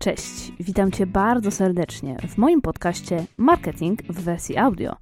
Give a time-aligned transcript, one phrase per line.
[0.00, 4.96] Cześć, witam Cię bardzo serdecznie w moim podcaście Marketing w wersji audio.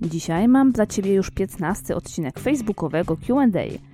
[0.00, 3.46] Dzisiaj mam dla Ciebie już 15 odcinek facebookowego QA,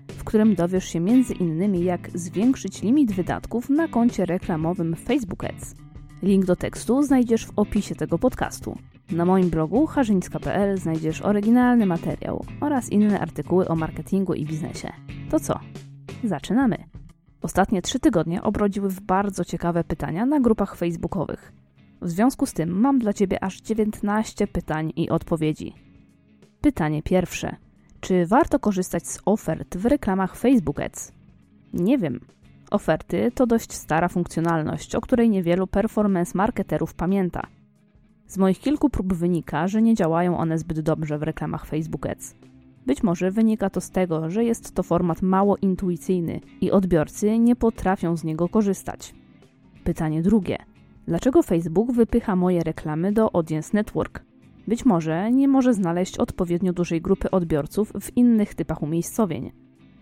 [0.09, 1.07] w którym dowiesz się
[1.41, 5.75] innymi jak zwiększyć limit wydatków na koncie reklamowym Facebook Ads.
[6.23, 8.79] Link do tekstu znajdziesz w opisie tego podcastu.
[9.11, 14.93] Na moim blogu harzyńska.pl znajdziesz oryginalny materiał oraz inne artykuły o marketingu i biznesie.
[15.31, 15.59] To co?
[16.25, 17.02] Zaczynamy!
[17.43, 21.53] Ostatnie trzy tygodnie obrodziły w bardzo ciekawe pytania na grupach facebookowych.
[22.03, 25.75] W związku z tym mam dla Ciebie aż 19 pytań i odpowiedzi.
[26.61, 27.57] Pytanie pierwsze.
[28.01, 31.13] Czy warto korzystać z ofert w reklamach Facebook Ads?
[31.73, 32.21] Nie wiem.
[32.71, 37.47] Oferty to dość stara funkcjonalność, o której niewielu performance marketerów pamięta.
[38.27, 42.35] Z moich kilku prób wynika, że nie działają one zbyt dobrze w reklamach Facebook Ads.
[42.87, 47.57] Być może wynika to z tego, że jest to format mało intuicyjny i odbiorcy nie
[47.57, 49.15] potrafią z niego korzystać.
[49.85, 50.59] Pytanie drugie.
[51.07, 54.25] Dlaczego Facebook wypycha moje reklamy do Audience Network?
[54.69, 59.53] Być może nie może znaleźć odpowiednio dużej grupy odbiorców w innych typach umiejscowień.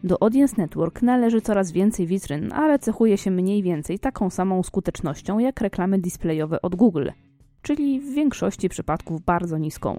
[0.04, 5.38] Do Audience Network należy coraz więcej witryn, ale cechuje się mniej więcej taką samą skutecznością
[5.38, 7.08] jak reklamy displayowe od Google,
[7.62, 9.98] czyli w większości przypadków bardzo niską.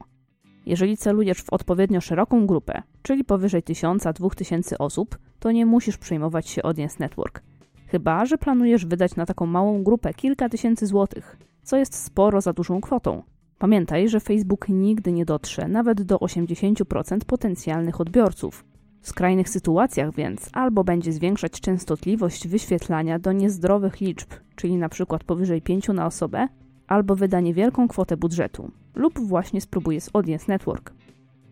[0.66, 6.64] Jeżeli celujesz w odpowiednio szeroką grupę, czyli powyżej 1000-2000 osób, to nie musisz przejmować się
[6.64, 7.42] Audience Network.
[7.88, 12.54] Chyba, że planujesz wydać na taką małą grupę kilka tysięcy złotych, co jest sporo za
[12.54, 13.24] dużą kwotą.
[13.60, 18.66] Pamiętaj, że Facebook nigdy nie dotrze nawet do 80% potencjalnych odbiorców.
[19.02, 25.18] W skrajnych sytuacjach więc albo będzie zwiększać częstotliwość wyświetlania do niezdrowych liczb, czyli np.
[25.26, 26.48] powyżej 5 na osobę,
[26.92, 30.94] albo wyda niewielką kwotę budżetu, lub właśnie spróbuje z Audience Network.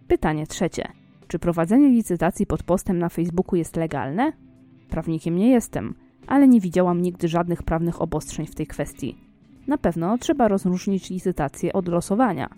[0.07, 0.87] Pytanie trzecie.
[1.27, 4.33] Czy prowadzenie licytacji pod postem na Facebooku jest legalne?
[4.89, 5.95] Prawnikiem nie jestem,
[6.27, 9.17] ale nie widziałam nigdy żadnych prawnych obostrzeń w tej kwestii.
[9.67, 12.49] Na pewno trzeba rozróżnić licytację od losowania.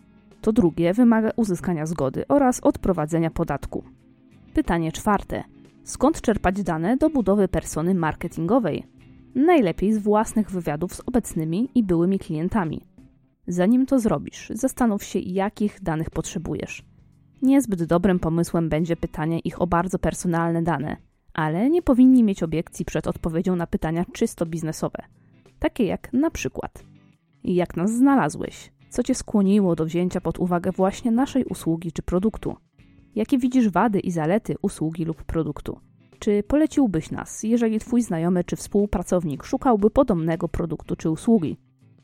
[0.42, 3.84] To drugie wymaga uzyskania zgody oraz odprowadzenia podatku.
[4.54, 5.44] Pytanie czwarte.
[5.84, 8.84] Skąd czerpać dane do budowy persony marketingowej?
[9.36, 12.82] Najlepiej z własnych wywiadów z obecnymi i byłymi klientami.
[13.48, 16.86] Zanim to zrobisz, zastanów się, jakich danych potrzebujesz.
[17.42, 20.98] Niezbyt dobrym pomysłem będzie pytanie ich o bardzo personalne dane,
[21.34, 25.04] ale nie powinni mieć obiekcji przed odpowiedzią na pytania czysto biznesowe.
[25.60, 26.84] Takie jak na przykład:
[27.44, 28.72] Jak nas znalazłeś?
[28.90, 32.56] Co cię skłoniło do wzięcia pod uwagę właśnie naszej usługi czy produktu?
[33.16, 35.80] Jakie widzisz wady i zalety usługi lub produktu?
[36.22, 41.58] Czy poleciłbyś nas, jeżeli twój znajomy czy współpracownik szukałby podobnego produktu czy usługi?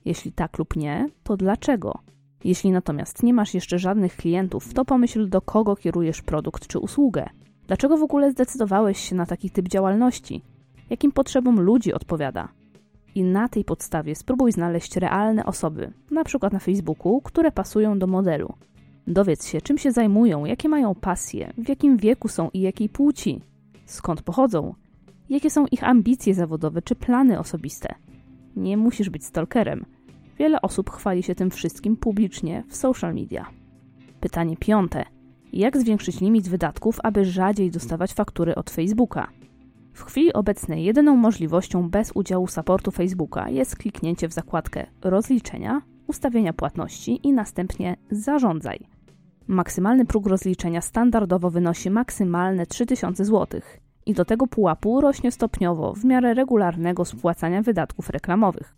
[0.05, 1.99] Jeśli tak lub nie, to dlaczego?
[2.43, 7.29] Jeśli natomiast nie masz jeszcze żadnych klientów, to pomyśl, do kogo kierujesz produkt czy usługę.
[7.67, 10.41] Dlaczego w ogóle zdecydowałeś się na taki typ działalności?
[10.89, 12.47] Jakim potrzebom ludzi odpowiada?
[13.15, 18.07] I na tej podstawie spróbuj znaleźć realne osoby, na przykład na Facebooku, które pasują do
[18.07, 18.53] modelu.
[19.07, 23.41] Dowiedz się, czym się zajmują, jakie mają pasje, w jakim wieku są i jakiej płci,
[23.91, 24.73] skąd pochodzą,
[25.29, 27.95] jakie są ich ambicje zawodowe czy plany osobiste.
[28.55, 29.85] Nie musisz być stalkerem.
[30.39, 33.45] Wiele osób chwali się tym wszystkim publicznie w social media.
[34.19, 35.05] Pytanie piąte.
[35.53, 39.27] Jak zwiększyć limit wydatków, aby rzadziej dostawać faktury od Facebooka?
[39.93, 46.53] W chwili obecnej jedyną możliwością bez udziału supportu Facebooka jest kliknięcie w zakładkę rozliczenia, ustawienia
[46.53, 48.96] płatności i następnie zarządzaj.
[49.47, 53.61] Maksymalny próg rozliczenia standardowo wynosi maksymalne 3000 zł
[54.05, 58.75] i do tego pułapu rośnie stopniowo w miarę regularnego spłacania wydatków reklamowych.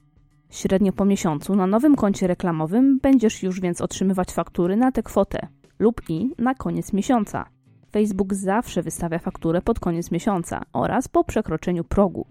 [0.50, 5.48] Średnio po miesiącu na nowym koncie reklamowym będziesz już więc otrzymywać faktury na tę kwotę
[5.80, 7.46] lub i na koniec miesiąca.
[7.92, 12.26] Facebook zawsze wystawia fakturę pod koniec miesiąca oraz po przekroczeniu progu.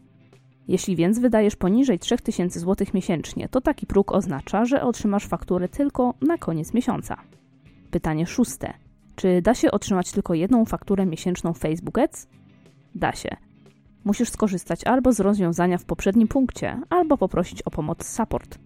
[0.68, 6.14] Jeśli więc wydajesz poniżej 3000 zł miesięcznie, to taki próg oznacza, że otrzymasz fakturę tylko
[6.20, 7.16] na koniec miesiąca.
[7.90, 8.72] Pytanie szóste.
[9.16, 12.28] Czy da się otrzymać tylko jedną fakturę miesięczną Facebook Ads?
[12.94, 13.36] Da się.
[14.04, 18.58] Musisz skorzystać albo z rozwiązania w poprzednim punkcie, albo poprosić o pomoc support.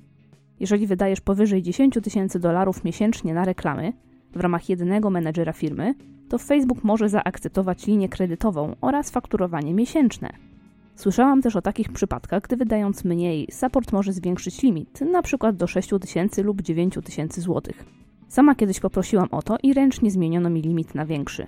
[0.61, 3.93] Jeżeli wydajesz powyżej 10 tysięcy dolarów miesięcznie na reklamy
[4.35, 5.95] w ramach jednego menedżera firmy,
[6.29, 10.31] to Facebook może zaakceptować linię kredytową oraz fakturowanie miesięczne.
[10.97, 15.53] Słyszałam też o takich przypadkach, gdy wydając mniej, support może zwiększyć limit, np.
[15.53, 17.85] do 6 tysięcy lub 9 tysięcy złotych.
[18.33, 21.47] Sama kiedyś poprosiłam o to i ręcznie zmieniono mi limit na większy.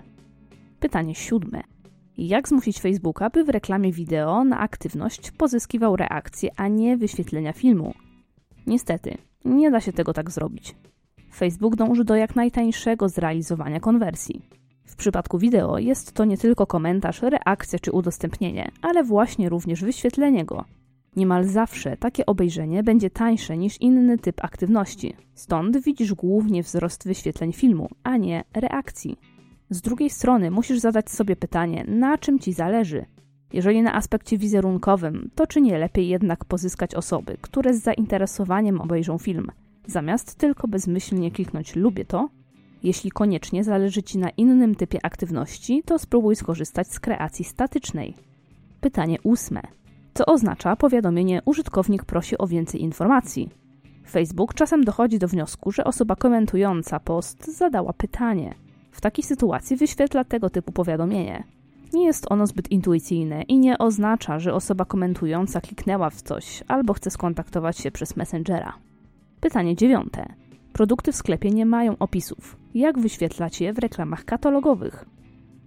[0.80, 1.62] Pytanie siódme.
[2.18, 7.94] Jak zmusić Facebooka, by w reklamie wideo na aktywność pozyskiwał reakcje, a nie wyświetlenia filmu?
[8.66, 10.74] Niestety, nie da się tego tak zrobić.
[11.34, 14.42] Facebook dąży do jak najtańszego zrealizowania konwersji.
[14.84, 20.44] W przypadku wideo jest to nie tylko komentarz, reakcja czy udostępnienie, ale właśnie również wyświetlenie
[20.44, 20.64] go.
[21.16, 25.16] Niemal zawsze takie obejrzenie będzie tańsze niż inny typ aktywności.
[25.34, 29.18] Stąd widzisz głównie wzrost wyświetleń filmu, a nie reakcji.
[29.70, 33.04] Z drugiej strony musisz zadać sobie pytanie, na czym ci zależy.
[33.52, 39.18] Jeżeli na aspekcie wizerunkowym, to czy nie lepiej jednak pozyskać osoby, które z zainteresowaniem obejrzą
[39.18, 39.46] film,
[39.86, 42.28] zamiast tylko bezmyślnie kliknąć lubię to?
[42.82, 48.14] Jeśli koniecznie zależy Ci na innym typie aktywności, to spróbuj skorzystać z kreacji statycznej.
[48.80, 49.62] Pytanie ósme.
[50.14, 53.50] Co oznacza powiadomienie użytkownik prosi o więcej informacji?
[54.10, 58.54] Facebook czasem dochodzi do wniosku, że osoba komentująca post zadała pytanie.
[58.90, 61.44] W takiej sytuacji wyświetla tego typu powiadomienie.
[61.92, 66.92] Nie jest ono zbyt intuicyjne i nie oznacza, że osoba komentująca kliknęła w coś albo
[66.92, 68.72] chce skontaktować się przez Messengera.
[69.40, 70.26] Pytanie dziewiąte.
[70.72, 72.56] Produkty w sklepie nie mają opisów.
[72.74, 75.04] Jak wyświetlać je w reklamach katalogowych?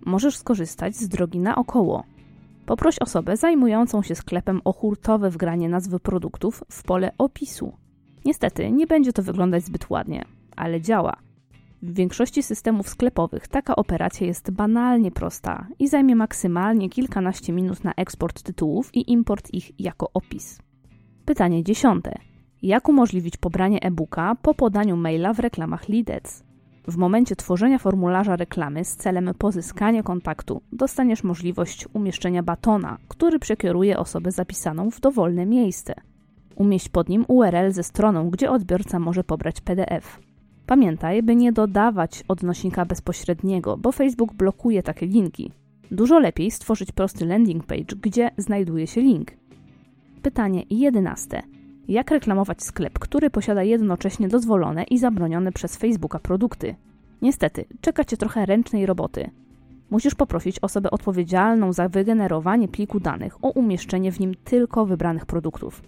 [0.06, 2.04] Możesz skorzystać z drogi naokoło.
[2.68, 7.74] Poproś osobę zajmującą się sklepem o hurtowe wgranie nazwy produktów w pole opisu.
[8.26, 10.26] Niestety, nie będzie to wyglądać zbyt ładnie,
[10.56, 11.18] ale działa.
[11.82, 17.94] W większości systemów sklepowych taka operacja jest banalnie prosta i zajmie maksymalnie kilkanaście minut na
[17.94, 20.60] eksport tytułów i import ich jako opis.
[21.26, 22.16] Pytanie dziesiąte.
[22.62, 26.47] Jak umożliwić pobranie e-booka po podaniu maila w reklamach Leadets?
[26.88, 34.00] W momencie tworzenia formularza reklamy z celem pozyskania kontaktu dostaniesz możliwość umieszczenia batona, który przekieruje
[34.00, 35.94] osobę zapisaną w dowolne miejsce.
[36.56, 40.20] Umieść pod nim URL ze stroną, gdzie odbiorca może pobrać PDF.
[40.66, 45.52] Pamiętaj, by nie dodawać odnośnika bezpośredniego, bo Facebook blokuje takie linki.
[45.92, 49.32] Dużo lepiej stworzyć prosty landing page, gdzie znajduje się link.
[50.22, 51.57] Pytanie 11.
[51.88, 56.76] Jak reklamować sklep, który posiada jednocześnie dozwolone i zabronione przez Facebooka produkty?
[57.22, 59.30] Niestety, czeka Cię trochę ręcznej roboty.
[59.90, 65.82] Musisz poprosić osobę odpowiedzialną za wygenerowanie pliku danych o umieszczenie w nim tylko wybranych produktów.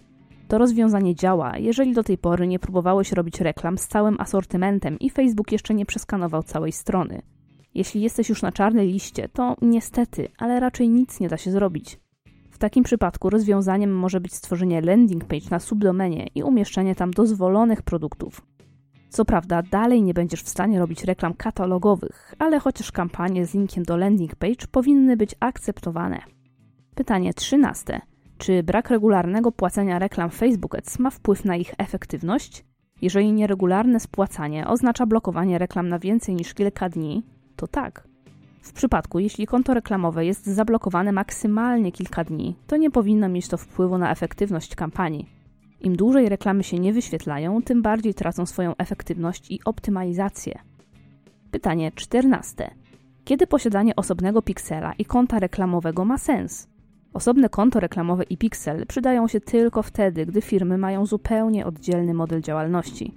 [0.48, 5.10] To rozwiązanie działa, jeżeli do tej pory nie próbowałeś robić reklam z całym asortymentem i
[5.10, 7.22] Facebook jeszcze nie przeskanował całej strony.
[7.74, 11.98] Jeśli jesteś już na czarnej liście, to niestety, ale raczej nic nie da się zrobić.
[12.60, 18.42] Takim przypadku rozwiązaniem może być stworzenie landing page na subdomenie i umieszczenie tam dozwolonych produktów.
[19.08, 23.84] Co prawda, dalej nie będziesz w stanie robić reklam katalogowych, ale chociaż kampanie z linkiem
[23.84, 26.20] do landing page powinny być akceptowane.
[26.94, 28.00] Pytanie 13.
[28.38, 32.64] Czy brak regularnego płacenia reklam Facebook Ads ma wpływ na ich efektywność?
[33.02, 37.22] Jeżeli nieregularne spłacanie oznacza blokowanie reklam na więcej niż kilka dni,
[37.56, 38.09] to tak.
[38.62, 43.56] W przypadku, jeśli konto reklamowe jest zablokowane maksymalnie kilka dni, to nie powinno mieć to
[43.56, 45.26] wpływu na efektywność kampanii.
[45.80, 50.58] Im dłużej reklamy się nie wyświetlają, tym bardziej tracą swoją efektywność i optymalizację.
[51.50, 52.70] Pytanie 14.
[53.24, 56.68] Kiedy posiadanie osobnego piksela i konta reklamowego ma sens?
[57.12, 62.40] Osobne konto reklamowe i Pixel przydają się tylko wtedy, gdy firmy mają zupełnie oddzielny model
[62.40, 63.14] działalności.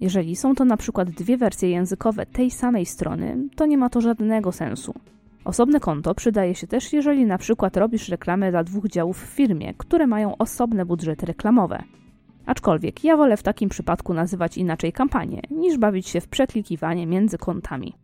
[0.00, 4.00] Jeżeli są to na przykład dwie wersje językowe tej samej strony, to nie ma to
[4.00, 4.94] żadnego sensu.
[5.44, 9.74] Osobne konto przydaje się też, jeżeli na przykład robisz reklamę dla dwóch działów w firmie,
[9.74, 11.82] które mają osobne budżety reklamowe.
[12.46, 17.38] Aczkolwiek ja wolę w takim przypadku nazywać inaczej kampanię, niż bawić się w przeklikiwanie między
[17.38, 17.94] kontami.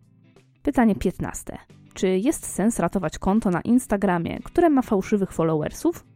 [0.63, 1.59] Pytanie 15.
[1.95, 6.07] Czy jest sens ratować konto na Instagramie, które ma fałszywych followersów?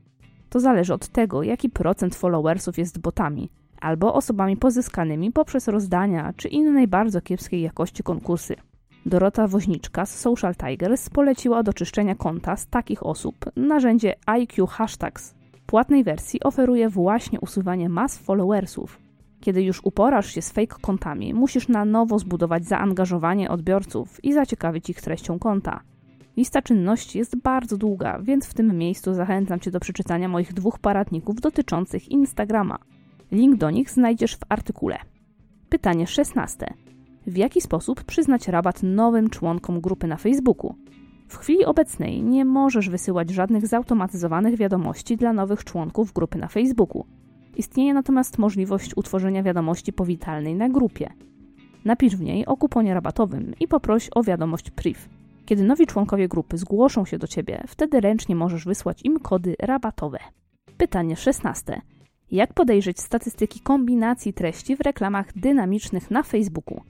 [0.50, 3.50] To zależy od tego, jaki procent followersów jest botami
[3.84, 8.56] albo osobami pozyskanymi poprzez rozdania czy innej bardzo kiepskiej jakości konkursy.
[9.06, 15.34] Dorota Woźniczka z Social Tigers poleciła do czyszczenia konta z takich osób narzędzie IQ Hashtags.
[15.52, 18.98] W płatnej wersji oferuje właśnie usuwanie mas followersów.
[19.40, 24.90] Kiedy już uporasz się z fake kontami, musisz na nowo zbudować zaangażowanie odbiorców i zaciekawić
[24.90, 25.80] ich treścią konta.
[26.36, 30.78] Lista czynności jest bardzo długa, więc w tym miejscu zachęcam Cię do przeczytania moich dwóch
[30.78, 32.78] poradników dotyczących Instagrama.
[33.32, 34.98] Link do nich znajdziesz w artykule.
[35.68, 36.74] Pytanie 16.
[37.26, 40.74] W jaki sposób przyznać rabat nowym członkom grupy na Facebooku?
[41.28, 47.04] W chwili obecnej nie możesz wysyłać żadnych zautomatyzowanych wiadomości dla nowych członków grupy na Facebooku.
[47.56, 51.10] Istnieje natomiast możliwość utworzenia wiadomości powitalnej na grupie.
[51.84, 54.98] Napisz w niej o kuponie rabatowym i poproś o wiadomość priv.
[55.46, 60.18] Kiedy nowi członkowie grupy zgłoszą się do Ciebie, wtedy ręcznie możesz wysłać im kody rabatowe.
[60.76, 61.82] Pytanie 16.
[62.30, 66.82] Jak podejrzeć statystyki kombinacji treści w reklamach dynamicznych na Facebooku?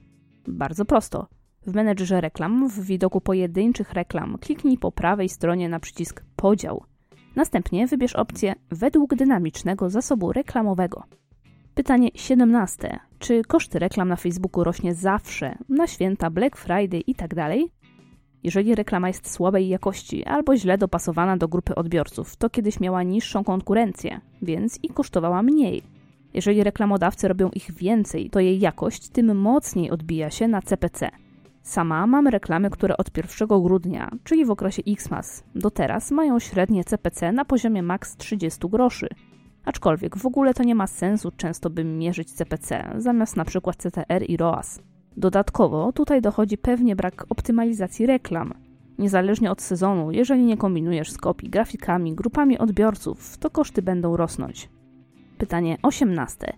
[0.47, 1.27] Bardzo prosto.
[1.67, 6.83] W menedżerze reklam, w widoku pojedynczych reklam, kliknij po prawej stronie na przycisk Podział.
[7.35, 11.03] Następnie wybierz opcję według dynamicznego zasobu reklamowego.
[11.75, 12.99] Pytanie 17.
[13.19, 17.49] Czy koszty reklam na Facebooku rośnie zawsze, na święta, Black Friday itd.?
[18.45, 23.43] Jeżeli reklama jest słabej jakości albo źle dopasowana do grupy odbiorców, to kiedyś miała niższą
[23.43, 25.83] konkurencję, więc i kosztowała mniej.
[26.33, 31.09] Jeżeli reklamodawcy robią ich więcej, to jej jakość tym mocniej odbija się na CPC.
[31.63, 36.83] Sama mam reklamy, które od 1 grudnia, czyli w okresie Xmas, do teraz mają średnie
[36.83, 39.07] CPC na poziomie maks 30 groszy.
[39.65, 44.23] Aczkolwiek w ogóle to nie ma sensu często by mierzyć CPC, zamiast na przykład CTR
[44.27, 44.79] i ROAS.
[45.17, 48.53] Dodatkowo tutaj dochodzi pewnie brak optymalizacji reklam.
[48.99, 54.69] Niezależnie od sezonu, jeżeli nie kombinujesz z kopii, grafikami, grupami odbiorców, to koszty będą rosnąć.
[55.37, 56.53] Pytanie 18.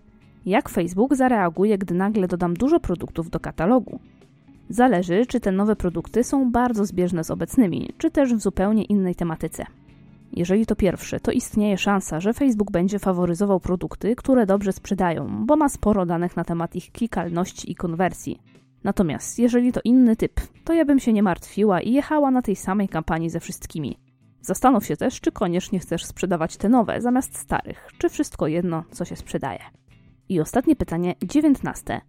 [0.46, 4.00] Jak Facebook zareaguje, gdy nagle dodam dużo produktów do katalogu?
[4.68, 9.14] Zależy, czy te nowe produkty są bardzo zbieżne z obecnymi, czy też w zupełnie innej
[9.14, 9.66] tematyce.
[10.38, 15.56] Jeżeli to pierwsze, to istnieje szansa, że Facebook będzie faworyzował produkty, które dobrze sprzedają, bo
[15.56, 18.42] ma sporo danych na temat ich klikalności i konwersji.
[18.84, 22.56] Natomiast jeżeli to inny typ, to ja bym się nie martwiła i jechała na tej
[22.56, 23.98] samej kampanii ze wszystkimi.
[24.40, 29.04] Zastanów się też, czy koniecznie chcesz sprzedawać te nowe zamiast starych, czy wszystko jedno, co
[29.04, 29.60] się sprzedaje.
[30.28, 32.00] I ostatnie pytanie, dziewiętnaste.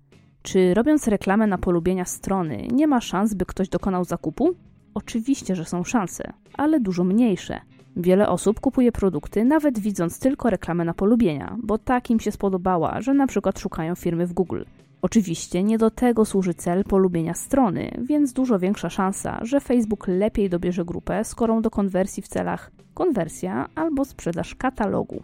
[0.42, 4.56] Czy robiąc reklamę na polubienia strony, nie ma szans, by ktoś dokonał zakupu?
[4.94, 7.62] Oczywiście, że są szanse, ale dużo mniejsze.
[8.00, 13.02] Wiele osób kupuje produkty nawet widząc tylko reklamę na polubienia, bo tak im się spodobała,
[13.02, 14.62] że na przykład szukają firmy w Google.
[15.02, 20.50] Oczywiście nie do tego służy cel polubienia strony, więc dużo większa szansa, że Facebook lepiej
[20.50, 25.24] dobierze grupę, skoro do konwersji w celach konwersja albo sprzedaż katalogu.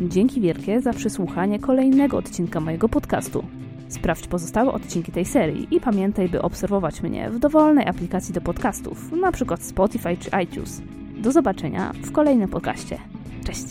[0.00, 3.44] Dzięki wielkie za przysłuchanie kolejnego odcinka mojego podcastu.
[3.88, 9.12] Sprawdź pozostałe odcinki tej serii i pamiętaj, by obserwować mnie w dowolnej aplikacji do podcastów,
[9.12, 9.56] np.
[9.60, 10.82] Spotify czy iTunes.
[11.22, 12.98] Do zobaczenia w kolejnym podcaście.
[13.44, 13.64] Cześć!